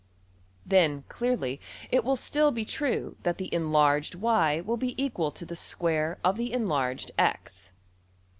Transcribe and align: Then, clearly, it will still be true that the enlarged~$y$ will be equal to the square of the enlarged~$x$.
Then, 0.65 1.03
clearly, 1.09 1.61
it 1.91 2.03
will 2.03 2.15
still 2.15 2.49
be 2.49 2.65
true 2.65 3.17
that 3.21 3.37
the 3.37 3.53
enlarged~$y$ 3.53 4.59
will 4.61 4.75
be 4.75 4.99
equal 4.99 5.29
to 5.29 5.45
the 5.45 5.55
square 5.55 6.17
of 6.23 6.37
the 6.37 6.51
enlarged~$x$. 6.51 7.71